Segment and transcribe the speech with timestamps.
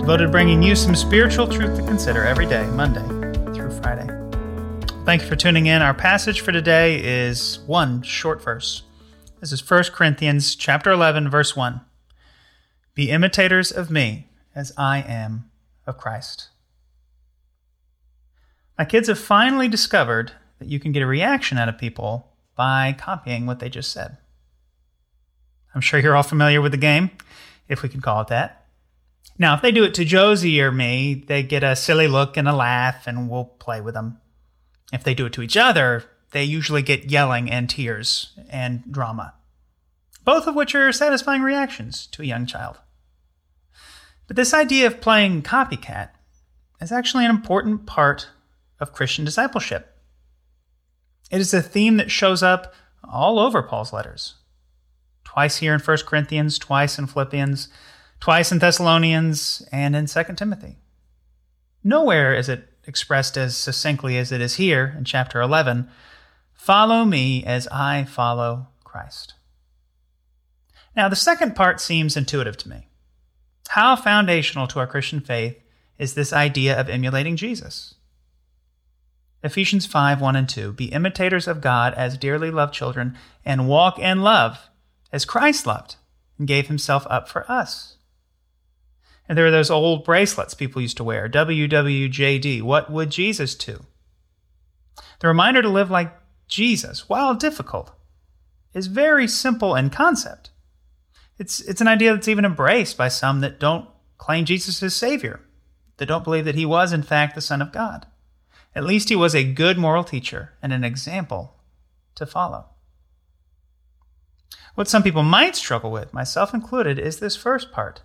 [0.00, 3.06] devoted to bringing you some spiritual truth to consider every day, Monday
[3.54, 4.06] through Friday.
[5.04, 5.82] Thank you for tuning in.
[5.82, 8.82] Our passage for today is one short verse.
[9.40, 11.80] This is 1 Corinthians chapter 11 verse 1.
[12.94, 15.50] Be imitators of me as I am
[15.86, 16.48] of Christ.
[18.78, 22.94] My kids have finally discovered that you can get a reaction out of people by
[22.98, 24.16] copying what they just said.
[25.74, 27.10] I'm sure you're all familiar with the game,
[27.68, 28.66] if we can call it that.
[29.38, 32.46] Now, if they do it to Josie or me, they get a silly look and
[32.46, 34.18] a laugh, and we'll play with them.
[34.92, 39.34] If they do it to each other, they usually get yelling and tears and drama,
[40.24, 42.78] both of which are satisfying reactions to a young child.
[44.26, 46.10] But this idea of playing copycat
[46.80, 48.28] is actually an important part
[48.80, 49.96] of Christian discipleship.
[51.30, 54.34] It is a theme that shows up all over Paul's letters.
[55.32, 57.68] Twice here in 1 Corinthians, twice in Philippians,
[58.20, 60.76] twice in Thessalonians, and in 2 Timothy.
[61.82, 65.88] Nowhere is it expressed as succinctly as it is here in chapter 11
[66.52, 69.34] Follow me as I follow Christ.
[70.94, 72.88] Now, the second part seems intuitive to me.
[73.68, 75.58] How foundational to our Christian faith
[75.98, 77.94] is this idea of emulating Jesus?
[79.42, 83.98] Ephesians 5 1 and 2 Be imitators of God as dearly loved children, and walk
[83.98, 84.68] in love
[85.12, 85.96] as Christ loved
[86.38, 87.96] and gave himself up for us.
[89.28, 93.84] And there are those old bracelets people used to wear WWJD, what would Jesus do?
[95.20, 96.12] The reminder to live like
[96.48, 97.92] Jesus, while difficult,
[98.74, 100.50] is very simple in concept.
[101.38, 105.40] It's, it's an idea that's even embraced by some that don't claim Jesus as Savior,
[105.96, 108.06] that don't believe that he was, in fact, the Son of God.
[108.74, 111.56] At least he was a good moral teacher and an example
[112.14, 112.66] to follow.
[114.74, 118.02] What some people might struggle with, myself included, is this first part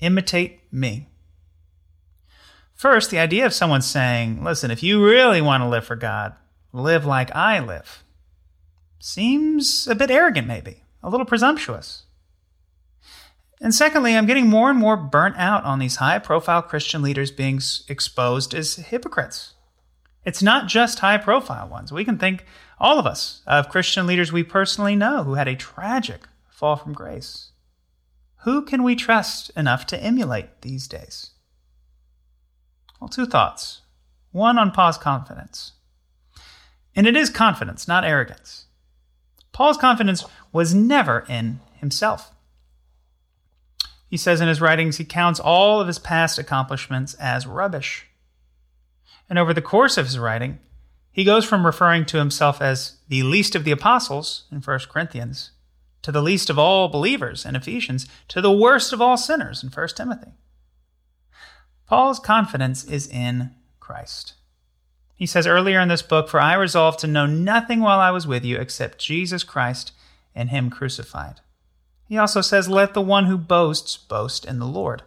[0.00, 1.08] imitate me.
[2.74, 6.34] First, the idea of someone saying, listen, if you really want to live for God,
[6.72, 8.02] live like I live,
[8.98, 12.04] seems a bit arrogant, maybe, a little presumptuous.
[13.60, 17.30] And secondly, I'm getting more and more burnt out on these high profile Christian leaders
[17.30, 19.54] being exposed as hypocrites.
[20.24, 21.92] It's not just high profile ones.
[21.92, 22.44] We can think,
[22.78, 26.92] all of us, of Christian leaders we personally know who had a tragic fall from
[26.92, 27.50] grace.
[28.44, 31.30] Who can we trust enough to emulate these days?
[33.00, 33.82] Well, two thoughts.
[34.32, 35.72] One on Paul's confidence.
[36.94, 38.66] And it is confidence, not arrogance.
[39.52, 42.32] Paul's confidence was never in himself.
[44.08, 48.06] He says in his writings he counts all of his past accomplishments as rubbish.
[49.28, 50.58] And over the course of his writing,
[51.10, 55.50] he goes from referring to himself as the least of the apostles in 1 Corinthians
[56.02, 59.70] to the least of all believers in Ephesians, to the worst of all sinners in
[59.70, 60.32] 1 Timothy.
[61.86, 64.34] Paul's confidence is in Christ.
[65.14, 68.26] He says earlier in this book, For I resolved to know nothing while I was
[68.26, 69.92] with you except Jesus Christ
[70.34, 71.40] and Him crucified.
[72.08, 75.02] He also says, Let the one who boasts boast in the Lord.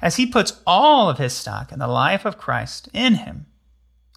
[0.00, 3.46] As he puts all of his stock in the life of Christ in him,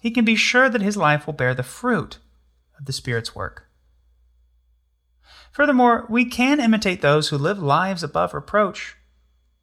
[0.02, 2.18] he can be sure that his life will bear the fruit
[2.78, 3.68] of the Spirit's work.
[5.52, 8.96] Furthermore, we can imitate those who live lives above reproach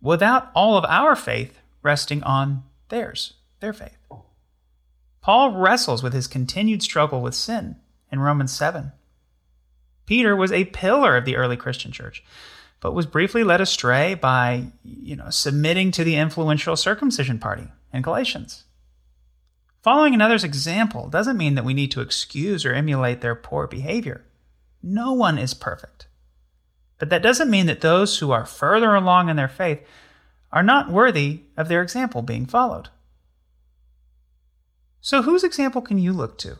[0.01, 3.97] without all of our faith resting on theirs, their faith.
[5.21, 7.77] Paul wrestles with his continued struggle with sin
[8.11, 8.91] in Romans 7.
[10.05, 12.23] Peter was a pillar of the early Christian church,
[12.79, 18.01] but was briefly led astray by, you know, submitting to the influential circumcision party in
[18.01, 18.65] Galatians.
[19.81, 24.25] Following another's example doesn't mean that we need to excuse or emulate their poor behavior.
[24.83, 26.07] No one is perfect.
[26.99, 29.81] But that doesn't mean that those who are further along in their faith
[30.51, 32.89] are not worthy of their example being followed.
[35.01, 36.57] So, whose example can you look to?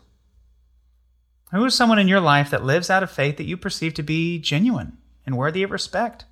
[1.50, 4.02] Who is someone in your life that lives out of faith that you perceive to
[4.02, 4.97] be genuine
[5.28, 6.24] and worthy of respect?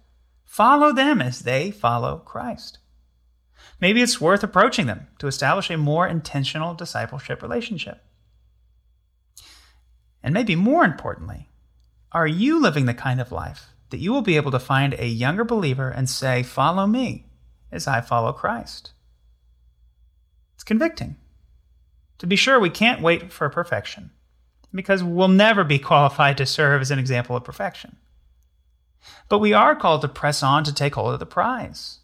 [0.46, 2.78] Follow them as they follow Christ.
[3.78, 8.02] Maybe it's worth approaching them to establish a more intentional discipleship relationship.
[10.22, 11.50] And maybe more importantly,
[12.10, 15.06] are you living the kind of life that you will be able to find a
[15.06, 17.26] younger believer and say, Follow me
[17.70, 18.92] as I follow Christ?
[20.54, 21.16] It's convicting.
[22.16, 24.10] To be sure, we can't wait for perfection
[24.72, 27.98] because we'll never be qualified to serve as an example of perfection.
[29.28, 31.98] But we are called to press on to take hold of the prize,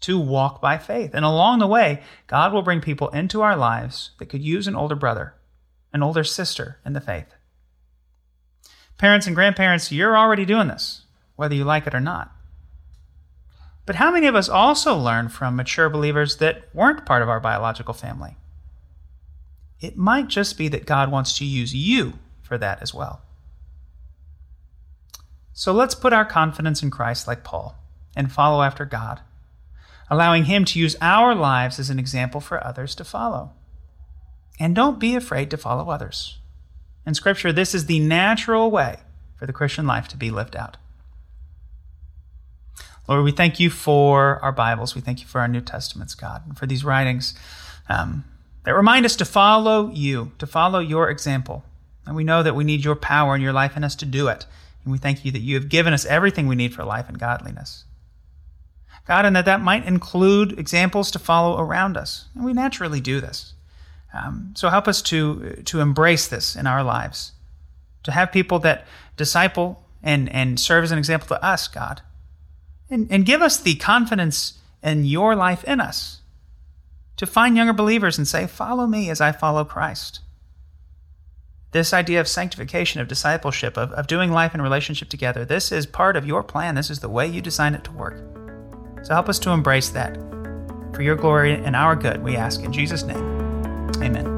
[0.00, 1.10] to walk by faith.
[1.14, 4.76] And along the way, God will bring people into our lives that could use an
[4.76, 5.34] older brother,
[5.92, 7.34] an older sister in the faith.
[8.98, 11.02] Parents and grandparents, you're already doing this,
[11.36, 12.32] whether you like it or not.
[13.84, 17.40] But how many of us also learn from mature believers that weren't part of our
[17.40, 18.36] biological family?
[19.80, 23.22] It might just be that God wants to use you for that as well.
[25.52, 27.76] So let's put our confidence in Christ like Paul
[28.16, 29.20] and follow after God,
[30.10, 33.52] allowing Him to use our lives as an example for others to follow.
[34.58, 36.38] And don't be afraid to follow others.
[37.06, 39.00] In Scripture, this is the natural way
[39.36, 40.76] for the Christian life to be lived out.
[43.08, 44.94] Lord, we thank you for our Bibles.
[44.94, 47.34] We thank you for our New Testaments, God, and for these writings
[47.88, 48.24] um,
[48.64, 51.64] that remind us to follow you, to follow your example.
[52.06, 54.28] And we know that we need your power and your life in us to do
[54.28, 54.46] it.
[54.84, 57.18] And we thank you that you have given us everything we need for life and
[57.18, 57.84] godliness.
[59.06, 62.26] God, and that that might include examples to follow around us.
[62.34, 63.54] And we naturally do this.
[64.14, 67.32] Um, so help us to, to embrace this in our lives,
[68.04, 68.86] to have people that
[69.16, 72.02] disciple and, and serve as an example to us, God.
[72.90, 76.20] And, and give us the confidence in your life in us
[77.16, 80.20] to find younger believers and say, Follow me as I follow Christ.
[81.72, 85.86] This idea of sanctification, of discipleship, of, of doing life in relationship together, this is
[85.86, 86.74] part of your plan.
[86.74, 88.18] This is the way you design it to work.
[89.02, 90.14] So help us to embrace that.
[90.94, 93.16] For your glory and our good, we ask in Jesus' name.
[94.02, 94.36] Amen.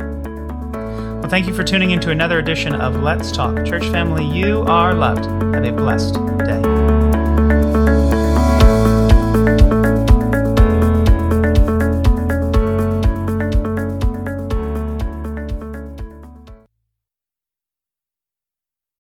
[1.20, 3.66] Well, thank you for tuning in to another edition of Let's Talk.
[3.66, 5.24] Church family, you are loved.
[5.56, 6.14] Have a blessed
[6.44, 6.93] day.